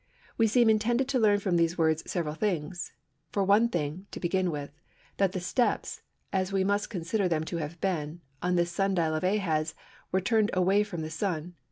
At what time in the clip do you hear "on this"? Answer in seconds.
8.41-8.71